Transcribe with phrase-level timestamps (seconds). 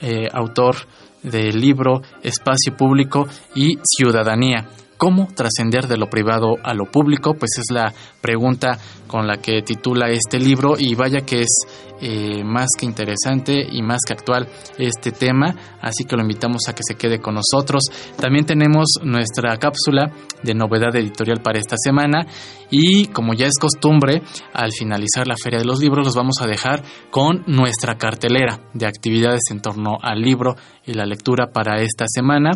[0.00, 0.76] eh, autor
[1.22, 4.66] del libro Espacio Público y Ciudadanía.
[4.98, 7.34] ¿Cómo trascender de lo privado a lo público?
[7.34, 11.66] Pues es la pregunta con la que titula este libro y vaya que es
[12.00, 16.74] eh, más que interesante y más que actual este tema, así que lo invitamos a
[16.74, 17.84] que se quede con nosotros.
[18.20, 20.10] También tenemos nuestra cápsula
[20.42, 22.26] de novedad editorial para esta semana
[22.68, 24.22] y como ya es costumbre,
[24.52, 26.82] al finalizar la Feria de los Libros los vamos a dejar
[27.12, 32.50] con nuestra cartelera de actividades en torno al libro y la lectura para esta semana.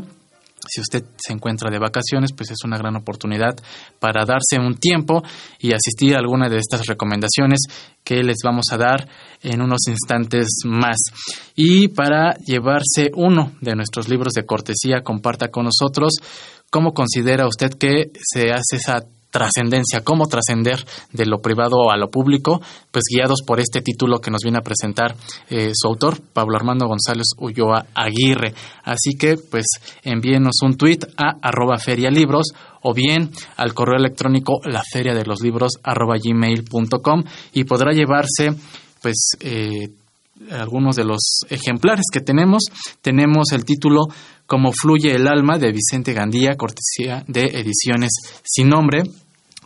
[0.68, 3.56] Si usted se encuentra de vacaciones, pues es una gran oportunidad
[3.98, 5.22] para darse un tiempo
[5.58, 7.60] y asistir a alguna de estas recomendaciones
[8.04, 9.08] que les vamos a dar
[9.42, 10.98] en unos instantes más.
[11.56, 16.14] Y para llevarse uno de nuestros libros de cortesía, comparta con nosotros
[16.70, 22.10] cómo considera usted que se hace esa trascendencia, cómo trascender de lo privado a lo
[22.10, 22.60] público,
[22.92, 25.16] pues guiados por este título que nos viene a presentar
[25.48, 28.54] eh, su autor, Pablo Armando González Ulloa Aguirre.
[28.84, 29.66] Así que, pues,
[30.04, 35.40] envíenos un tuit a arroba ferialibros o bien al correo electrónico la feria de los
[35.40, 38.54] libros arroba gmail.com y podrá llevarse,
[39.00, 39.88] pues, eh,
[40.50, 42.64] algunos de los ejemplares que tenemos.
[43.00, 44.02] Tenemos el título
[44.46, 48.10] Cómo fluye el alma de Vicente Gandía, cortesía de Ediciones
[48.42, 49.02] Sin Nombre.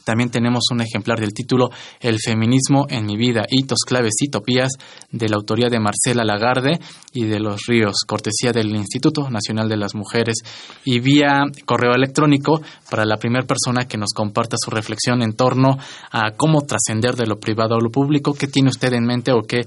[0.06, 4.71] También tenemos un ejemplar del título El feminismo en mi vida, hitos, claves y topías,
[5.11, 6.78] de la autoría de Marcela Lagarde
[7.12, 10.37] y de los Ríos, cortesía del Instituto Nacional de las Mujeres,
[10.84, 15.77] y vía correo electrónico para la primera persona que nos comparta su reflexión en torno
[16.12, 19.43] a cómo trascender de lo privado a lo público, qué tiene usted en mente o
[19.43, 19.66] qué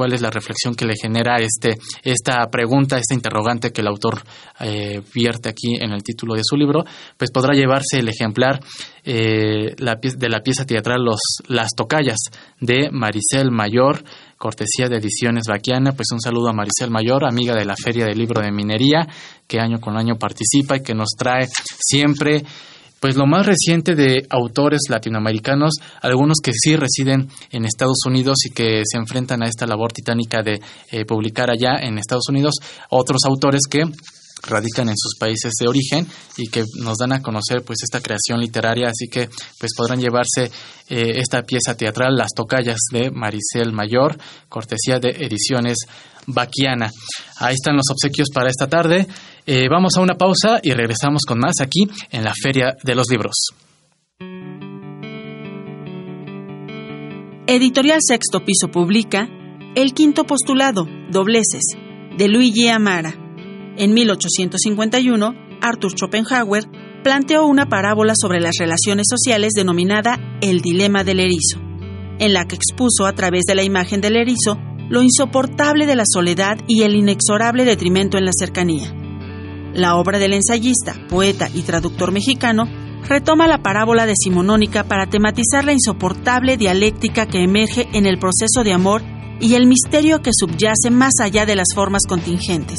[0.00, 4.22] cuál es la reflexión que le genera este, esta pregunta, esta interrogante que el autor
[4.60, 6.84] eh, vierte aquí en el título de su libro,
[7.18, 8.60] pues podrá llevarse el ejemplar
[9.04, 12.16] eh, de la pieza teatral Los, Las Tocayas
[12.60, 14.02] de Maricel Mayor,
[14.38, 15.92] cortesía de Ediciones Baquiana.
[15.92, 19.06] Pues un saludo a Maricel Mayor, amiga de la Feria del Libro de Minería,
[19.46, 21.46] que año con año participa y que nos trae
[21.78, 22.42] siempre
[23.00, 28.50] pues lo más reciente de autores latinoamericanos, algunos que sí residen en Estados Unidos y
[28.50, 30.60] que se enfrentan a esta labor titánica de
[30.90, 32.54] eh, publicar allá en Estados Unidos,
[32.90, 33.84] otros autores que
[34.42, 36.06] radican en sus países de origen
[36.36, 38.88] y que nos dan a conocer pues esta creación literaria.
[38.88, 40.50] Así que pues podrán llevarse
[40.88, 44.18] eh, esta pieza teatral Las Tocayas de Maricel Mayor
[44.48, 45.78] cortesía de ediciones
[46.26, 46.90] Baquiana.
[47.38, 49.06] Ahí están los obsequios para esta tarde
[49.52, 51.80] eh, vamos a una pausa y regresamos con más aquí
[52.12, 53.34] en la Feria de los Libros.
[57.48, 59.28] Editorial Sexto Piso publica
[59.74, 61.64] El quinto postulado, Dobleces,
[62.16, 63.12] de Luigi Amara.
[63.76, 66.70] En 1851, Arthur Schopenhauer
[67.02, 71.58] planteó una parábola sobre las relaciones sociales denominada El dilema del erizo,
[72.20, 76.04] en la que expuso a través de la imagen del erizo lo insoportable de la
[76.06, 78.94] soledad y el inexorable detrimento en la cercanía.
[79.74, 82.64] La obra del ensayista, poeta y traductor mexicano
[83.08, 88.72] retoma la parábola decimonónica para tematizar la insoportable dialéctica que emerge en el proceso de
[88.72, 89.02] amor
[89.40, 92.78] y el misterio que subyace más allá de las formas contingentes.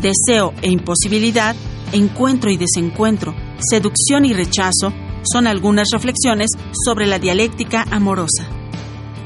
[0.00, 1.56] Deseo e imposibilidad,
[1.92, 6.50] encuentro y desencuentro, seducción y rechazo son algunas reflexiones
[6.84, 8.46] sobre la dialéctica amorosa.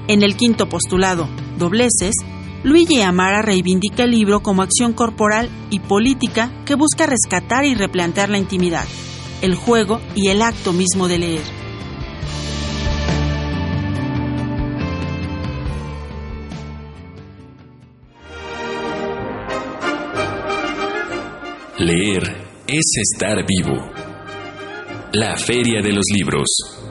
[0.09, 1.29] En el quinto postulado,
[1.59, 2.15] dobleces,
[2.63, 8.29] Luigi Amara reivindica el libro como acción corporal y política que busca rescatar y replantear
[8.29, 8.85] la intimidad,
[9.41, 11.61] el juego y el acto mismo de leer.
[21.79, 22.23] Leer
[22.67, 23.91] es estar vivo.
[25.15, 26.90] La Feria de los Libros.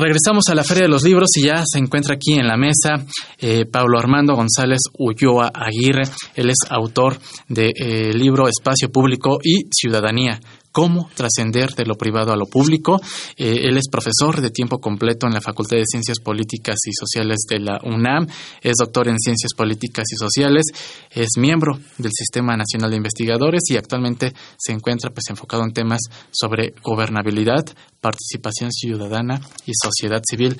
[0.00, 3.04] Regresamos a la Feria de los Libros y ya se encuentra aquí en la mesa
[3.38, 6.04] eh, Pablo Armando González Ulloa Aguirre.
[6.34, 7.18] Él es autor
[7.48, 10.40] del de, eh, libro Espacio Público y Ciudadanía,
[10.72, 13.00] cómo trascender de lo privado a lo público.
[13.36, 17.38] Eh, él es profesor de tiempo completo en la Facultad de Ciencias Políticas y Sociales
[17.48, 18.26] de la UNAM,
[18.62, 20.64] es doctor en Ciencias Políticas y Sociales,
[21.10, 26.00] es miembro del Sistema Nacional de Investigadores y actualmente se encuentra pues enfocado en temas
[26.30, 27.64] sobre gobernabilidad,
[28.00, 30.56] participación ciudadana y sociedad civil.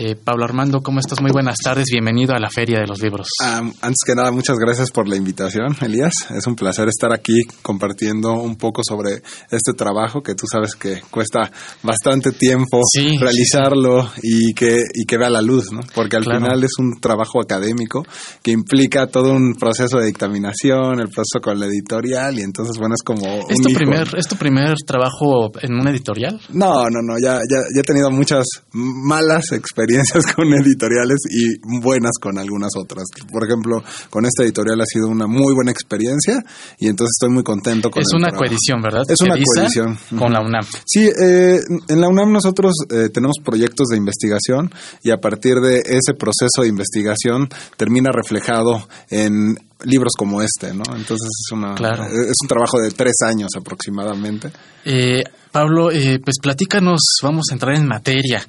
[0.00, 1.20] Eh, Pablo Armando, ¿cómo estás?
[1.20, 3.26] Muy buenas tardes, bienvenido a la Feria de los Libros.
[3.42, 6.12] Um, antes que nada, muchas gracias por la invitación, Elías.
[6.30, 11.00] Es un placer estar aquí compartiendo un poco sobre este trabajo que tú sabes que
[11.10, 11.50] cuesta
[11.82, 15.80] bastante tiempo sí, realizarlo y que, y que vea la luz, ¿no?
[15.96, 16.42] Porque al claro.
[16.42, 18.06] final es un trabajo académico
[18.40, 22.94] que implica todo un proceso de dictaminación, el proceso con la editorial y entonces, bueno,
[22.94, 23.48] es como...
[23.48, 26.40] ¿Es, tu primer, ¿Es tu primer trabajo en una editorial?
[26.50, 31.58] No, no, no, ya, ya, ya he tenido muchas malas experiencias experiencias con editoriales y
[31.80, 33.04] buenas con algunas otras.
[33.30, 36.42] Por ejemplo, con esta editorial ha sido una muy buena experiencia
[36.78, 39.02] y entonces estoy muy contento con Es una coedición, ¿verdad?
[39.08, 39.98] Es una coedición.
[40.18, 40.64] Con la UNAM.
[40.86, 44.70] Sí, eh, en la UNAM nosotros eh, tenemos proyectos de investigación
[45.02, 50.82] y a partir de ese proceso de investigación termina reflejado en libros como este, ¿no?
[50.94, 52.04] Entonces es una claro.
[52.04, 54.50] es un trabajo de tres años aproximadamente.
[54.84, 58.44] Eh, Pablo, eh, pues platícanos, vamos a entrar en materia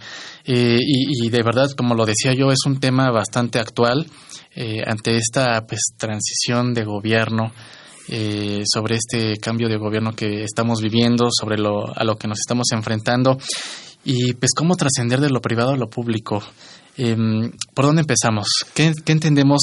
[0.51, 4.07] eh, y, y, de verdad, como lo decía yo, es un tema bastante actual
[4.55, 7.51] eh, ante esta pues transición de gobierno.
[8.11, 12.39] Eh, sobre este cambio de gobierno que estamos viviendo, sobre lo, a lo que nos
[12.39, 13.37] estamos enfrentando
[14.03, 16.41] y pues cómo trascender de lo privado a lo público.
[16.97, 17.15] Eh,
[17.75, 18.47] ¿Por dónde empezamos?
[18.73, 19.61] ¿Qué, qué entendemos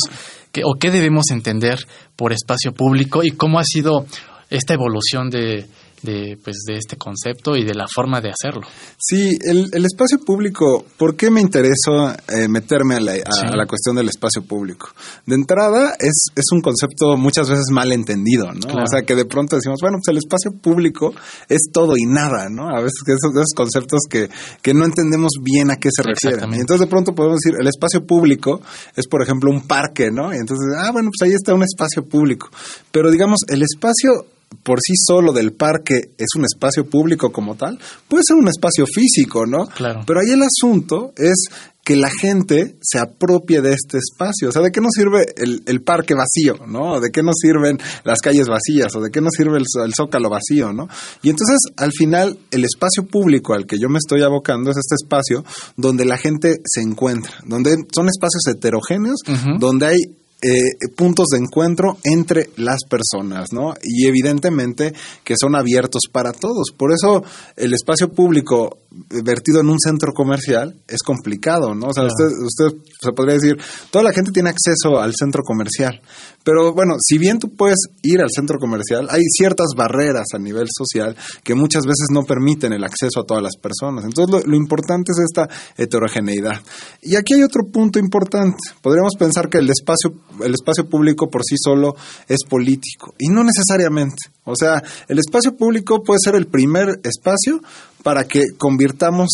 [0.52, 1.80] qué, o qué debemos entender
[2.14, 4.06] por espacio público y cómo ha sido
[4.48, 5.66] esta evolución de,
[6.02, 8.66] de, pues, de este concepto y de la forma de hacerlo.
[8.98, 13.46] Sí, el, el espacio público, ¿por qué me interesó eh, meterme a la, a, sí.
[13.46, 14.88] a la, cuestión del espacio público?
[15.26, 18.60] De entrada, es, es un concepto muchas veces mal entendido, ¿no?
[18.60, 18.84] Claro.
[18.84, 21.14] O sea, que de pronto decimos, bueno, pues el espacio público
[21.48, 22.68] es todo y nada, ¿no?
[22.68, 24.28] A veces esos, esos conceptos que,
[24.62, 26.52] que no entendemos bien a qué se refieren.
[26.54, 28.60] Y entonces de pronto podemos decir, el espacio público
[28.94, 30.32] es, por ejemplo, un parque, ¿no?
[30.32, 32.48] Y entonces, ah, bueno, pues ahí está un espacio público.
[32.90, 34.26] Pero digamos, el espacio
[34.62, 38.86] por sí solo del parque es un espacio público como tal, puede ser un espacio
[38.86, 39.66] físico, ¿no?
[39.66, 40.02] Claro.
[40.06, 41.46] Pero ahí el asunto es
[41.86, 44.48] que la gente se apropie de este espacio.
[44.48, 46.98] O sea, ¿de qué nos sirve el, el parque vacío, no?
[47.00, 48.92] ¿De qué nos sirven las calles vacías?
[48.96, 50.88] ¿O de qué nos sirve el, el, zócalo vacío, no?
[51.22, 54.96] Y entonces, al final, el espacio público al que yo me estoy abocando es este
[54.96, 55.44] espacio
[55.76, 59.58] donde la gente se encuentra, donde son espacios heterogéneos, uh -huh.
[59.60, 59.98] donde hay
[60.42, 63.74] eh, puntos de encuentro entre las personas, ¿no?
[63.82, 64.92] Y evidentemente
[65.24, 66.72] que son abiertos para todos.
[66.76, 67.24] Por eso
[67.56, 68.78] el espacio público
[69.24, 71.88] vertido en un centro comercial es complicado, ¿no?
[71.88, 73.56] O sea, usted, usted se podría decir,
[73.90, 76.00] toda la gente tiene acceso al centro comercial,
[76.46, 80.68] pero bueno, si bien tú puedes ir al centro comercial, hay ciertas barreras a nivel
[80.70, 84.04] social que muchas veces no permiten el acceso a todas las personas.
[84.04, 86.62] Entonces, lo, lo importante es esta heterogeneidad.
[87.02, 88.58] Y aquí hay otro punto importante.
[88.80, 91.96] Podríamos pensar que el espacio, el espacio público por sí solo
[92.28, 94.30] es político, y no necesariamente.
[94.44, 97.60] O sea, el espacio público puede ser el primer espacio
[98.04, 99.30] para que convirtamos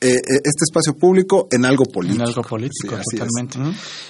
[0.00, 2.22] eh, este espacio público en algo político.
[2.22, 3.58] En algo político, sí, totalmente.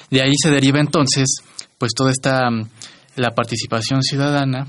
[0.09, 1.37] De ahí se deriva entonces,
[1.85, 2.49] pues toda esta
[3.17, 4.67] la participación ciudadana,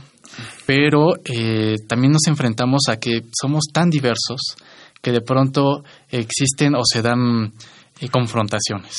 [0.66, 4.58] pero eh, también nos enfrentamos a que somos tan diversos
[5.02, 7.54] que de pronto existen o se dan
[8.02, 8.98] eh, confrontaciones.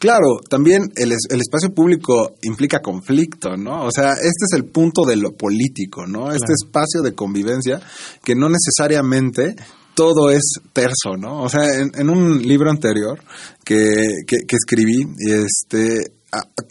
[0.00, 3.84] Claro, también el, el, espacio público implica conflicto, ¿no?
[3.84, 6.32] O sea, este es el punto de lo político, ¿no?
[6.32, 7.80] Este espacio de convivencia
[8.24, 9.54] que no necesariamente
[9.94, 11.42] todo es terso, ¿no?
[11.42, 13.22] O sea, en, un libro anterior
[13.64, 16.12] que, que, que escribí, este,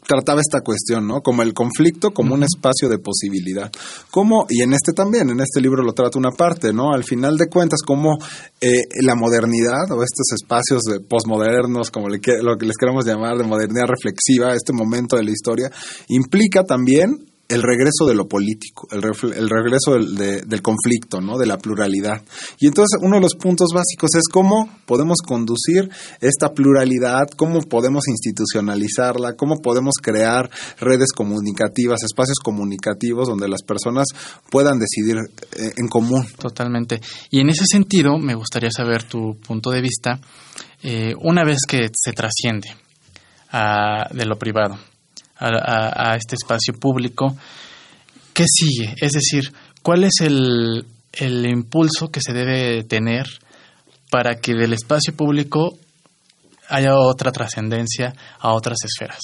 [0.08, 1.22] trataba esta cuestión, ¿no?
[1.22, 3.72] Como el conflicto como un espacio de posibilidad.
[4.10, 6.94] Como, y en este también, en este libro lo trata una parte, ¿no?
[6.94, 8.18] Al final de cuentas, como
[8.60, 13.38] eh, la modernidad o estos espacios de posmodernos, como le, lo que les queremos llamar,
[13.38, 15.72] de modernidad reflexiva, este momento de la historia,
[16.08, 19.03] implica también el regreso de lo político, el,
[19.36, 21.38] el regreso del, conflicto, ¿no?
[21.38, 22.22] de la pluralidad.
[22.60, 25.89] Y entonces uno de los puntos básicos es cómo podemos conducir
[26.22, 34.08] esta pluralidad, cómo podemos institucionalizarla, cómo podemos crear redes comunicativas, espacios comunicativos donde las personas
[34.50, 35.17] puedan decidir
[35.58, 36.25] eh, en común.
[36.39, 37.01] Totalmente.
[37.29, 40.22] Y en ese sentido, me gustaría saber tu punto de vista,
[40.84, 42.70] eh, una vez que se trasciende
[43.51, 44.79] a, de lo privado
[45.41, 47.36] a, este espacio público,
[48.33, 48.93] ¿qué sigue?
[49.01, 53.25] Es decir, ¿cuál es el, el impulso que se debe tener
[54.10, 55.77] para que del espacio público
[56.69, 59.21] haya otra trascendencia a otras esferas?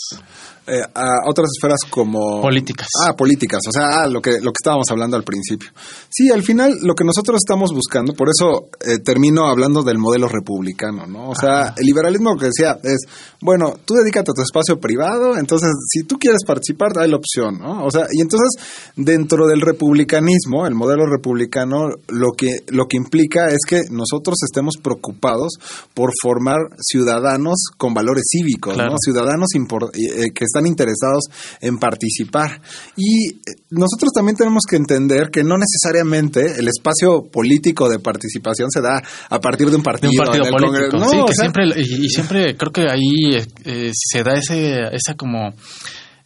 [0.69, 2.89] Eh, a otras esferas como políticas.
[3.05, 5.69] Ah, políticas, o sea, ah, lo que lo que estábamos hablando al principio.
[6.09, 10.27] Sí, al final lo que nosotros estamos buscando, por eso eh, termino hablando del modelo
[10.27, 11.29] republicano, ¿no?
[11.29, 12.97] O sea, el liberalismo lo que decía es,
[13.39, 17.59] bueno, tú dedícate a tu espacio privado, entonces si tú quieres participar, hay la opción,
[17.59, 17.85] ¿no?
[17.85, 18.49] O sea, y entonces
[18.97, 24.73] dentro del republicanismo, el modelo republicano lo que lo que implica es que nosotros estemos
[24.83, 25.53] preocupados
[25.93, 28.97] por formar ciudadanos con valores cívicos, ¿no?
[29.01, 31.25] Ciudadanos eh, que están están interesados
[31.61, 32.61] en participar.
[32.95, 33.35] Y eh,
[33.69, 39.01] nosotros también tenemos que entender que no necesariamente el espacio político de participación se da
[39.29, 41.09] a partir de un partido, político.
[41.09, 45.53] sí, que siempre, y, siempre creo que ahí eh, eh, se da ese, esa como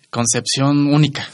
[0.09, 1.27] concepción única.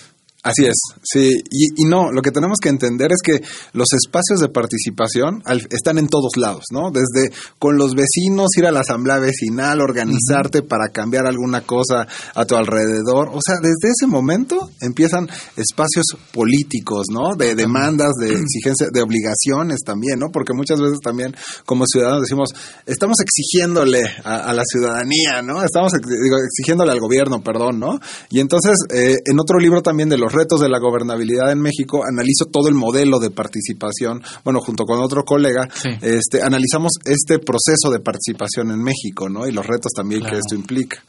[0.47, 1.43] Así es, sí.
[1.51, 6.07] Y, no, lo que tenemos que entender es que los espacios de participación están en
[6.07, 6.89] todos lados, ¿no?
[6.89, 12.45] Desde con los vecinos, ir a la asamblea vecinal, organizarte para cambiar alguna cosa a
[12.45, 13.27] tu alrededor.
[13.33, 15.27] O sea, desde ese momento empiezan
[15.57, 17.35] espacios políticos, ¿no?
[17.35, 20.27] De demandas, de exigencias, de obligaciones también, ¿no?
[20.31, 21.35] Porque muchas veces también
[21.65, 22.51] como ciudadanos decimos,
[22.85, 25.61] estamos exigiéndole a, la ciudadanía, ¿no?
[25.61, 27.99] Estamos digo, exigiéndole al gobierno, perdón, ¿no?
[28.29, 32.01] Y entonces, eh, en otro libro también de los retos de la gobernabilidad en México,
[32.03, 35.67] analizo todo el modelo de participación, bueno, junto con otro colega,
[36.01, 39.47] este, analizamos este proceso de participación en México, ¿no?
[39.47, 41.03] Y los retos también que esto implica.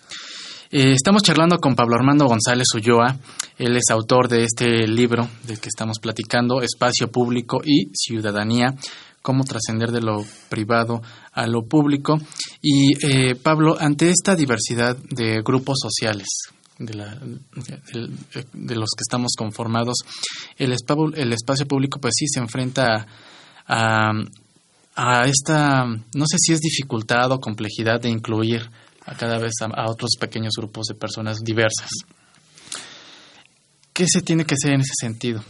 [0.70, 3.16] Eh, estamos charlando con Pablo Armando González Ulloa.
[3.56, 8.74] Él es autor de este libro del que estamos platicando, Espacio Público y Ciudadanía,
[9.22, 11.00] cómo trascender de lo privado
[11.32, 12.18] a lo público.
[12.60, 16.26] Y eh, Pablo, ante esta diversidad de grupos sociales
[16.78, 19.98] de, la, de, los que estamos conformados,
[20.56, 20.74] el,
[21.14, 23.06] el espacio público pues sí se enfrenta
[23.66, 24.10] a,
[24.94, 28.68] a esta, no sé si es dificultad o complejidad de incluir
[29.04, 31.90] a cada vez a, otros pequeños grupos de personas diversas.
[33.92, 35.42] ¿Qué se tiene que hacer en ese sentido?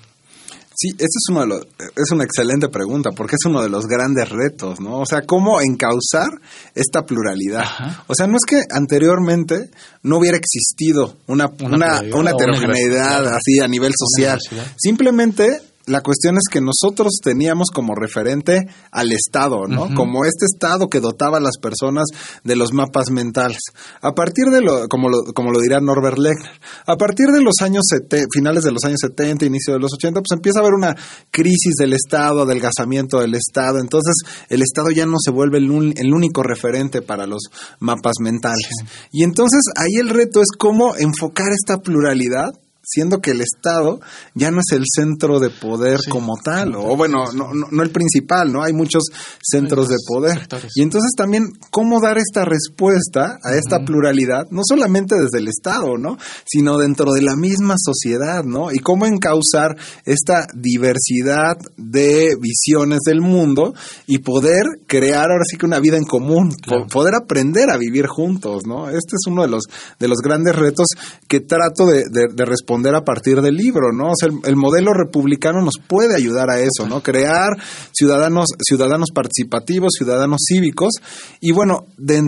[0.81, 1.67] Sí, esta es, uno de
[1.97, 5.01] es una excelente pregunta porque es uno de los grandes retos, ¿no?
[5.01, 6.29] O sea, ¿cómo encauzar
[6.73, 7.65] esta pluralidad?
[8.07, 9.71] O sea, no es que anteriormente
[10.05, 14.39] no hubiera existido una, una, una, heterogeneidad así a nivel social.
[14.77, 19.95] Simplemente la cuestión es que nosotros teníamos como referente al Estado, ¿no?
[19.95, 22.07] Como este Estado que dotaba a las personas
[22.45, 23.61] de los mapas mentales.
[24.01, 27.57] A partir de lo, como lo, como lo dirá Norbert Lechner, a partir de los
[27.61, 27.85] años
[28.33, 30.97] finales de los años 70, inicio de los 80, pues empieza a haber una
[31.31, 33.79] crisis del Estado, adelgazamiento del Estado.
[33.81, 34.15] Entonces,
[34.49, 35.71] el Estado ya no se vuelve el,
[36.13, 37.43] único referente para los
[37.81, 38.69] mapas mentales.
[39.13, 42.53] Y entonces ahí el reto es cómo enfocar esta pluralidad
[42.89, 44.01] siendo que el Estado
[44.35, 48.51] ya no es el centro de poder como tal, o bueno, no, no, el principal,
[48.51, 48.63] ¿no?
[48.63, 49.05] Hay muchos
[49.43, 50.49] centros de poder.
[50.75, 55.99] Y entonces también, ¿cómo dar esta respuesta a esta pluralidad, no solamente desde el Estado,
[55.99, 56.17] ¿no?
[56.47, 58.73] Sino dentro de la misma sociedad, ¿no?
[58.73, 59.77] Y cómo encauzar
[60.07, 63.75] esta diversidad de visiones del mundo
[64.07, 66.57] y poder crear ahora sí que una vida en común,
[66.91, 68.89] poder aprender a vivir juntos, ¿no?
[68.89, 69.65] Este es uno de los,
[69.99, 70.87] de los grandes retos
[71.29, 74.11] que trato de responder responder a partir del libro, ¿no?
[74.11, 77.03] O sea, el, modelo republicano nos puede ayudar a eso, ¿no?
[77.03, 77.57] Crear
[77.93, 80.95] ciudadanos, ciudadanos participativos, ciudadanos cívicos.
[81.41, 82.23] Y bueno, de, eh,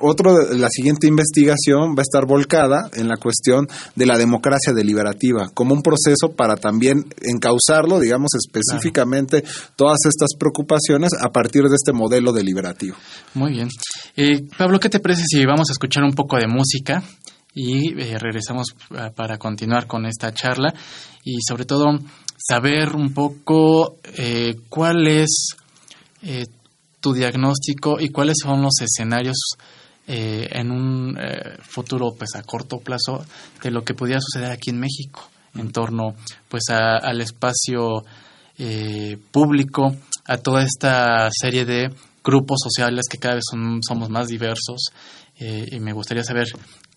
[0.00, 5.50] otro, la siguiente investigación va a estar volcada en la cuestión de la democracia deliberativa,
[5.54, 9.44] como un proceso para también encauzarlo, digamos, específicamente
[9.76, 12.96] todas estas preocupaciones a partir de este modelo deliberativo.
[13.34, 13.68] Muy bien.
[14.16, 17.02] Eh, Pablo, ¿qué te parece si vamos a escuchar un poco de música?
[17.56, 20.74] Y eh, regresamos ah, para continuar con esta charla
[21.24, 21.86] y sobre todo
[22.36, 25.56] saber un poco eh, cuál es
[26.22, 26.44] eh,
[27.00, 29.36] tu diagnóstico y cuáles son los escenarios
[30.08, 31.18] en un
[31.62, 33.24] futuro pues a corto plazo
[33.60, 36.14] de lo que pudiera suceder aquí en México en torno
[36.48, 38.04] pues al espacio
[39.32, 39.96] público
[40.26, 41.90] a toda esta serie de
[42.22, 44.92] grupos sociales que cada vez son, somos más diversos
[45.40, 46.46] y me gustaría saber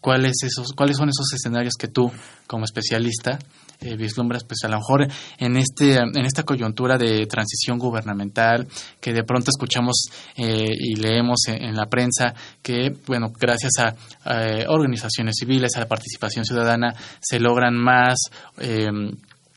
[0.01, 2.11] cuáles esos cuáles son esos escenarios que tú
[2.47, 3.37] como especialista
[3.81, 8.67] eh, vislumbras pues a lo mejor en este en esta coyuntura de transición gubernamental
[8.99, 13.95] que de pronto escuchamos eh, y leemos en, la prensa que bueno gracias a,
[14.33, 18.17] eh, organizaciones civiles a la participación ciudadana se logran más
[18.57, 19.11] em,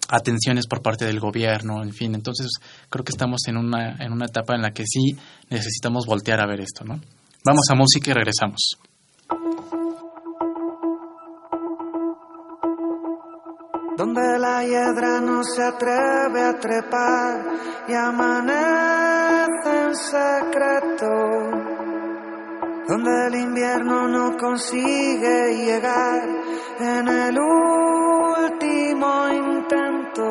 [0.08, 2.48] atenciones por parte del gobierno, en fin, entonces
[2.90, 5.16] creo que estamos en una, en una etapa en la que sí
[5.48, 7.00] necesitamos voltear a ver esto, ¿no?
[7.44, 8.76] Vamos a música y regresamos.
[13.96, 17.44] Donde la hiedra no se atreve a trepar
[17.88, 21.08] y amanece en secreto,
[22.88, 26.22] donde el invierno no consigue llegar
[26.80, 30.22] en el último intento.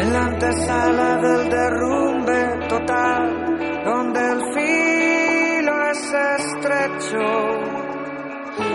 [0.00, 2.52] En la antesala del derrumbe
[6.62, 7.18] estrecho.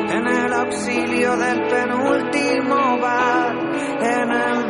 [0.10, 3.56] En el auxilio del penúltimo bar,
[4.02, 4.68] en el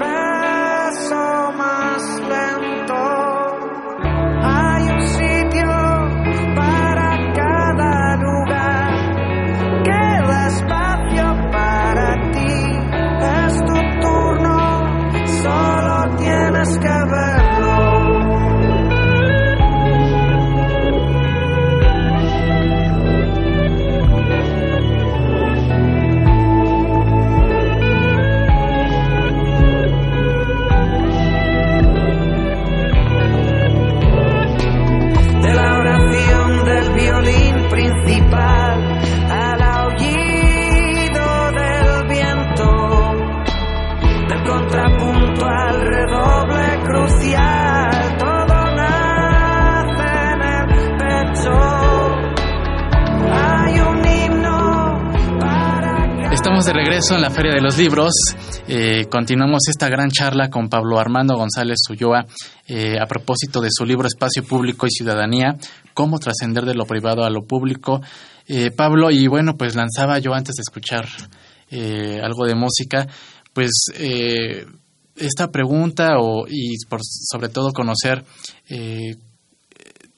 [56.68, 58.14] de regreso en la Feria de los Libros.
[58.68, 62.26] Eh, continuamos esta gran charla con Pablo Armando González Ulloa
[62.68, 65.56] eh, a propósito de su libro Espacio Público y Ciudadanía,
[65.94, 68.02] cómo trascender de lo privado a lo público.
[68.48, 71.08] Eh, Pablo, y bueno, pues lanzaba yo antes de escuchar
[72.22, 73.08] algo de música,
[73.54, 73.72] pues
[75.20, 78.24] esta pregunta o, y por, sobre todo conocer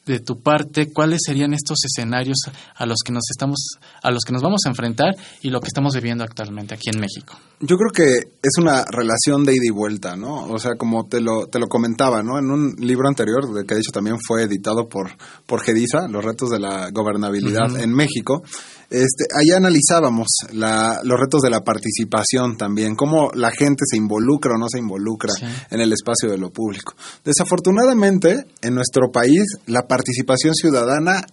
[0.10, 2.38] de tu parte, ¿cuáles serían estos escenarios
[2.76, 5.68] a los que nos estamos, a los que nos vamos a enfrentar y lo que
[5.68, 7.38] estamos viviendo actualmente aquí en México?
[7.62, 10.46] Yo creo que es una relación de ida y vuelta, ¿no?
[10.46, 12.40] O sea, como te lo, te lo comentaba, ¿no?
[12.40, 15.12] En un libro anterior, de que de hecho también fue editado por,
[15.46, 18.44] por Gedisa, Los retos de la gobernabilidad en México,
[18.90, 24.58] este, ahí analizábamos los retos de la participación también, cómo la gente se involucra o
[24.58, 25.34] no se involucra
[25.70, 26.94] en el espacio de lo público.
[27.26, 31.26] Desafortunadamente, en nuestro país, la participación ciudadana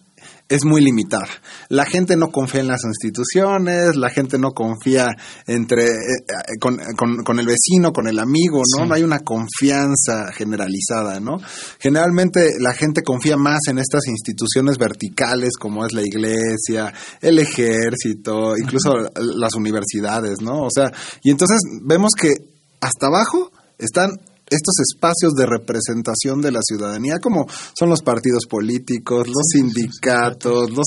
[0.49, 1.29] es muy limitada.
[1.69, 5.09] La gente no confía en las instituciones, la gente no confía
[5.47, 5.97] entre eh,
[6.29, 8.87] eh, con, el vecino, con el amigo, ¿no?
[8.87, 11.39] No hay una confianza generalizada, ¿no?
[11.81, 18.57] Generalmente la gente confía más en estas instituciones verticales como es la iglesia, el ejército,
[18.57, 20.63] incluso las universidades, ¿no?
[20.63, 22.35] O sea, y entonces vemos que
[22.81, 24.11] hasta abajo están
[24.49, 27.47] estos espacios de representación de la ciudadanía, como
[27.79, 30.87] son los partidos políticos, los sindicatos, los,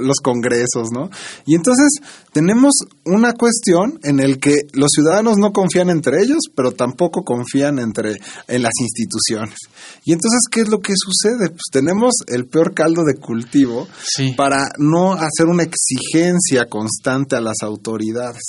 [0.00, 1.10] los congresos, ¿no?
[1.44, 2.00] Y entonces
[2.32, 2.72] tenemos
[3.04, 8.16] una cuestión en el que los ciudadanos no confían entre ellos, pero tampoco confían entre
[8.48, 9.56] en las instituciones.
[10.04, 11.50] Y entonces, ¿qué es lo que sucede?
[11.50, 13.88] Pues tenemos el peor caldo de cultivo
[14.36, 18.42] para no hacer una exigencia constante a las autoridades.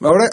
[0.00, 0.28] Ahora,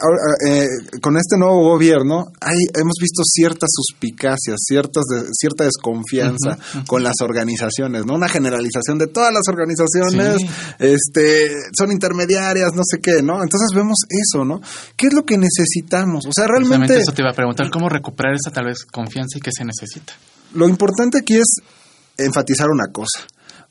[0.45, 0.67] eh,
[1.01, 3.21] con este nuevo gobierno, hay, hemos visto
[3.51, 8.15] ciertas suspicacias, ciertas cierta desconfianza con las organizaciones, ¿no?
[8.15, 10.37] Una generalización de todas las organizaciones,
[10.79, 13.43] este, son intermediarias, no sé qué, ¿no?
[13.43, 14.61] Entonces vemos eso, ¿no?
[14.95, 16.25] ¿Qué es lo que necesitamos?
[16.25, 16.97] O sea, realmente...
[16.97, 20.13] eso te iba a preguntar, ¿cómo recuperar esa tal vez confianza y qué se necesita?
[20.53, 21.57] Lo importante aquí es
[22.17, 23.19] enfatizar una cosa.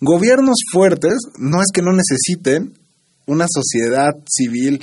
[0.01, 2.79] Gobiernos fuertes no es que no necesiten
[3.27, 4.81] una sociedad civil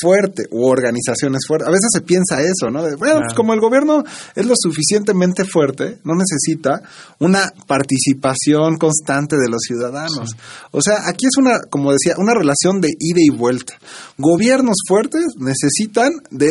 [0.00, 1.68] fuerte u organizaciones fuertes.
[1.68, 2.82] A veces se piensa eso, ¿no?
[2.96, 4.04] bueno, pues como el gobierno
[4.34, 6.82] es lo suficientemente fuerte, no necesita
[7.18, 10.36] una participación constante de los ciudadanos.
[10.70, 13.74] O sea, aquí es una, como decía, una relación de ida y vuelta.
[14.18, 16.50] Gobiernos fuertes necesitan de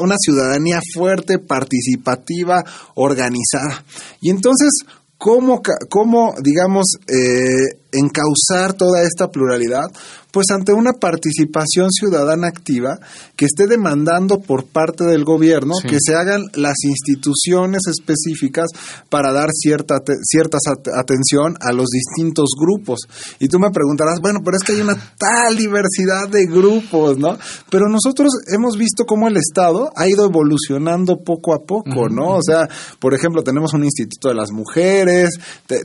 [0.00, 3.84] una ciudadanía fuerte, participativa, organizada.
[4.20, 4.70] Y entonces,
[5.16, 9.86] ¿cómo, cómo digamos, eh, encauzar toda esta pluralidad?
[10.34, 12.98] pues ante una participación ciudadana activa
[13.36, 18.66] que esté demandando por parte del gobierno que se hagan las instituciones específicas
[19.08, 20.58] para dar cierta cierta
[20.98, 23.02] atención a los distintos grupos.
[23.38, 27.38] Y tú me preguntarás, bueno, pero es que hay una tal diversidad de grupos, ¿no?
[27.70, 32.38] Pero nosotros hemos visto cómo el Estado ha ido evolucionando poco a poco, ¿no?
[32.38, 35.30] O sea, por ejemplo, tenemos un Instituto de las Mujeres,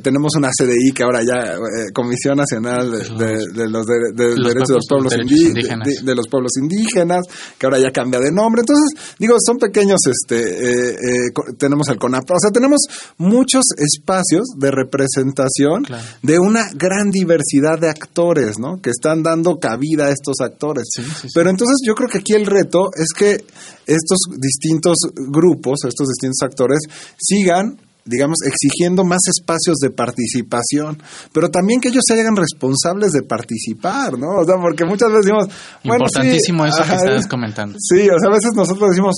[0.01, 4.87] tenemos una CDI que ahora ya, eh, Comisión Nacional de, los de, derechos de los
[4.87, 5.87] pueblos indígenas.
[6.01, 7.25] De, los pueblos indígenas,
[7.57, 8.61] que ahora ya cambia de nombre.
[8.61, 12.79] Entonces, digo, son pequeños, este, eh, eh, tenemos el CONAP, o sea, tenemos
[13.17, 15.83] muchos espacios de representación
[16.21, 18.79] de una gran diversidad de actores, ¿no?
[18.81, 20.85] Que están dando cabida a estos actores.
[21.33, 23.43] Pero entonces yo creo que aquí el reto es que
[23.85, 26.79] estos distintos grupos, estos distintos actores,
[27.17, 31.01] sigan digamos, exigiendo más espacios de participación,
[31.33, 34.39] pero también que ellos se hagan responsables de participar, ¿no?
[34.39, 35.47] O sea, porque muchas veces decimos,
[35.83, 37.77] bueno, Importantísimo eso que estás comentando.
[37.79, 39.15] Sí, o sea, a veces nosotros decimos,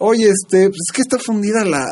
[0.00, 1.84] oye, este, pues es que está fundida la,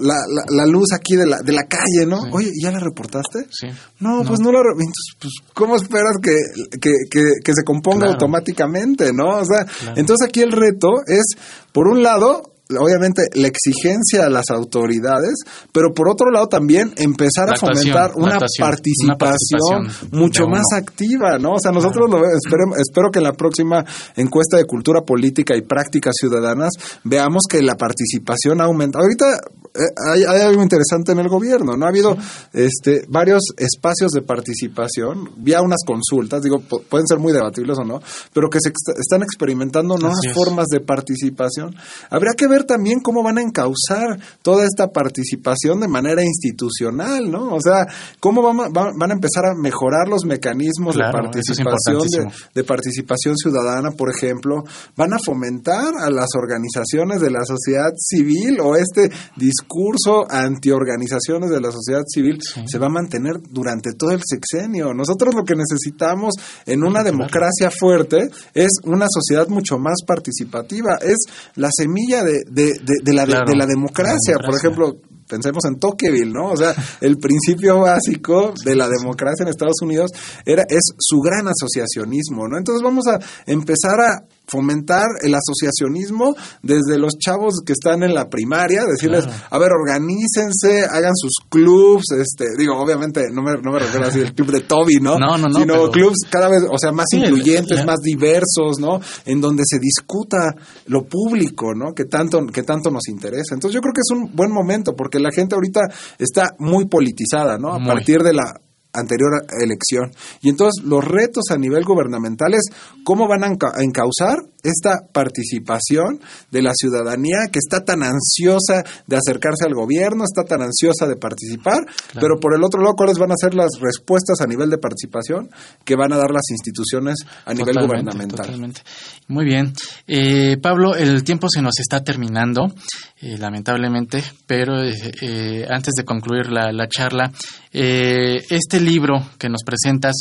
[0.00, 0.16] la,
[0.48, 2.20] la, luz aquí de la, de la calle, ¿no?
[2.32, 3.46] Oye, ¿ya la reportaste?
[3.50, 3.66] Sí.
[3.98, 6.34] No, pues no la entonces, pues, ¿cómo esperas que,
[6.80, 9.38] que, que, se componga automáticamente, no?
[9.38, 11.24] O sea, entonces aquí el reto es,
[11.72, 15.34] por un lado, obviamente la exigencia a las autoridades,
[15.72, 21.54] pero por otro lado también empezar a fomentar una, participación mucho más activa, ¿no?
[21.54, 23.84] O sea, nosotros lo espero, espero que en la próxima
[24.16, 26.70] encuesta de cultura política y prácticas ciudadanas
[27.04, 28.98] veamos que la participación aumenta.
[28.98, 29.40] Ahorita
[29.74, 31.86] eh, hay, algo interesante en el gobierno, ¿no?
[31.86, 32.16] Ha habido
[32.52, 38.00] este, varios espacios de participación, vía unas consultas, digo, pueden ser muy debatibles o no,
[38.32, 41.74] pero que se están experimentando nuevas formas de participación.
[42.10, 47.54] Habría que ver también cómo van a encauzar toda esta participación de manera institucional, ¿no?
[47.54, 47.86] O sea,
[48.20, 54.10] cómo van, van a empezar a mejorar los mecanismos de participación, de, participación ciudadana, por
[54.10, 54.62] ejemplo,
[54.96, 61.60] van a fomentar a las organizaciones de la sociedad civil o este discurso antiorganizaciones de
[61.60, 64.92] la sociedad civil se va a mantener durante todo el sexenio.
[64.94, 66.34] Nosotros lo que necesitamos
[66.66, 71.18] en una democracia fuerte es una sociedad mucho más participativa, es
[71.54, 72.72] la semilla de, de,
[73.12, 74.36] la, de, la, democracia.
[74.44, 74.96] Por ejemplo,
[75.28, 76.52] pensemos en Tocqueville, ¿no?
[76.52, 80.10] O sea, el principio básico de la democracia en Estados Unidos
[80.44, 82.58] era es su gran asociacionismo, ¿no?
[82.58, 88.28] Entonces vamos a empezar a fomentar el asociacionismo desde los chavos que están en la
[88.28, 93.78] primaria, decirles, a ver, organícense, hagan sus clubs, este, digo, obviamente no me, no me
[93.78, 95.18] refiero así el club de Toby, ¿no?
[95.18, 95.60] No, no, no.
[95.60, 99.00] Sino clubs cada vez, o sea, más incluyentes, más diversos, ¿no?
[99.26, 100.54] En donde se discuta
[100.86, 101.92] lo público, ¿no?
[101.92, 103.54] Que tanto, que tanto nos interesa.
[103.54, 105.80] Entonces yo creo que es un buen momento porque la gente ahorita
[106.18, 107.74] está muy politizada, ¿no?
[107.74, 108.54] A partir de la
[108.92, 110.12] anterior elección.
[110.42, 112.70] Y entonces los retos a nivel gubernamental es
[113.04, 119.64] cómo van a encauzar esta participación de la ciudadanía que está tan ansiosa de acercarse
[119.66, 123.36] al gobierno, está tan ansiosa de participar, pero por el otro lado, ¿cuáles van a
[123.40, 125.50] ser las respuestas a nivel de participación
[125.84, 128.46] que van a dar las instituciones a nivel gubernamental?
[128.46, 128.82] Totalmente.
[129.28, 129.72] Muy bien.
[130.06, 132.72] Eh, Pablo, el tiempo se nos está terminando,
[133.20, 137.30] eh, lamentablemente, pero eh, antes de concluir la, la charla,
[137.70, 140.14] este libro que nos presentas,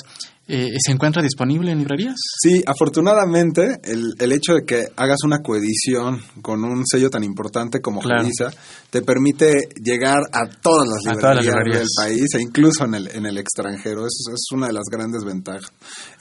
[0.50, 2.16] eh, ¿Se encuentra disponible en librerías?
[2.42, 7.82] Sí, afortunadamente el, el, hecho de que hagas una coedición con un sello tan importante
[7.82, 8.26] como claro.
[8.90, 13.38] te permite llegar a todas las librerías, del país e incluso en el, en el
[13.38, 14.02] extranjero.
[14.02, 15.70] Eso es una de las grandes ventajas.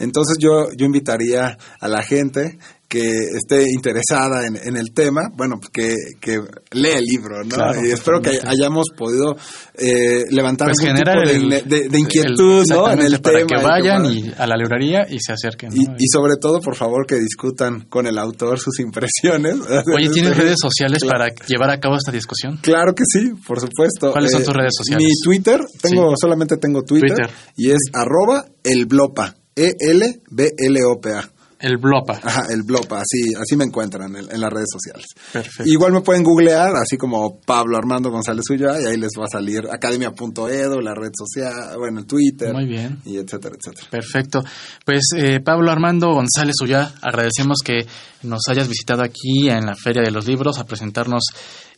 [0.00, 2.58] Entonces yo, yo invitaría a la gente
[2.96, 6.40] que esté interesada en, en el tema, bueno, pues que, que
[6.72, 7.54] lea el libro, ¿no?
[7.54, 9.36] Claro, y espero que hayamos podido
[9.78, 11.10] eh, levantar Pues algún tipo
[11.50, 12.90] de, el- de- de inquietud, el- ¿no?
[12.90, 13.46] En el para tema.
[13.48, 15.70] que y vayan y a la librería y se acerquen.
[15.74, 15.94] y, ¿no?
[15.98, 19.56] y sobre todo, por favor, que discutan con el autor sus impresiones.
[19.94, 21.18] Oye, ¿tienes redes sociales Claro.
[21.18, 22.58] para llevar a cabo esta discusión?
[22.62, 24.08] Claro que sí, por supuesto.
[24.08, 25.04] Eh, ¿Cuáles son tus redes sociales?
[25.06, 27.30] Mi Twitter, tengo solamente tengo Twitter, Twitter.
[27.56, 31.30] y es arroba el blopa, E L B L O P A.
[31.66, 32.20] El Blopa.
[32.22, 35.06] Ajá, el blopa, así así me encuentran en, en las redes sociales.
[35.32, 35.68] Perfecto.
[35.68, 39.28] Igual me pueden googlear, así como Pablo Armando González Ulloa, y ahí les va a
[39.28, 42.52] salir academia.edu, la red social, bueno, el Twitter.
[42.52, 43.00] Muy bien.
[43.04, 43.88] Y etcétera, etcétera.
[43.90, 44.44] Perfecto.
[44.84, 47.84] Pues eh, Pablo Armando González Ullá, agradecemos que
[48.22, 51.24] nos hayas visitado aquí en la Feria de los Libros a presentarnos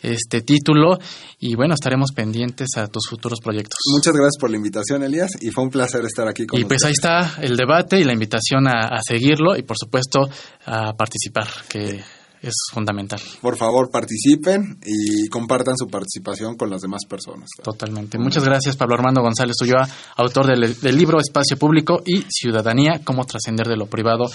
[0.02, 0.98] este título
[1.38, 3.78] y bueno, estaremos pendientes a tus futuros proyectos.
[3.92, 6.84] Muchas gracias por la invitación, Elías, y fue un placer estar aquí con Y pues
[6.84, 7.26] ahí ustedes.
[7.26, 10.20] está el debate y la invitación a, a seguirlo y por supuesto
[10.66, 12.00] a participar, que
[12.40, 13.20] es fundamental.
[13.40, 17.48] Por favor, participen y compartan su participación con las demás personas.
[17.62, 18.16] Totalmente.
[18.16, 23.24] Muchas gracias, Pablo Armando González Ulloa, autor del, del libro Espacio Público y Ciudadanía, cómo
[23.24, 24.26] trascender de lo privado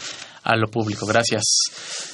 [0.44, 1.06] a lo público.
[1.06, 1.44] Gracias.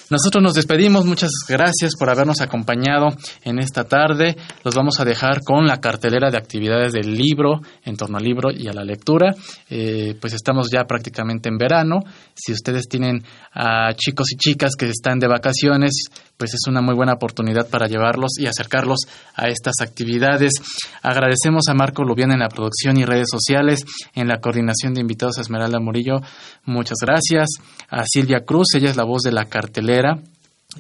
[0.09, 1.05] Nosotros nos despedimos.
[1.05, 3.09] Muchas gracias por habernos acompañado
[3.43, 4.35] en esta tarde.
[4.63, 8.49] Los vamos a dejar con la cartelera de actividades del libro, en torno al libro
[8.51, 9.35] y a la lectura.
[9.69, 11.99] Eh, pues estamos ya prácticamente en verano.
[12.33, 16.05] Si ustedes tienen a chicos y chicas que están de vacaciones,
[16.39, 18.99] pues es una muy buena oportunidad para llevarlos y acercarlos
[19.36, 20.54] a estas actividades.
[21.02, 23.82] Agradecemos a Marco Lubián en la producción y redes sociales,
[24.15, 26.21] en la coordinación de invitados a Esmeralda Murillo.
[26.63, 27.49] Muchas gracias.
[27.89, 30.17] A Silvia Cruz, ella es la voz de la cartelera.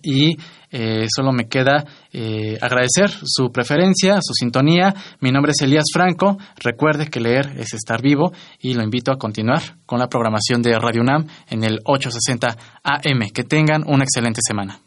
[0.01, 0.37] Y
[0.71, 4.93] eh, solo me queda eh, agradecer su preferencia, su sintonía.
[5.19, 6.37] Mi nombre es Elías Franco.
[6.57, 10.79] Recuerde que leer es estar vivo y lo invito a continuar con la programación de
[10.79, 12.47] Radio UNAM en el 860
[12.83, 13.29] AM.
[13.33, 14.79] Que tengan una excelente semana.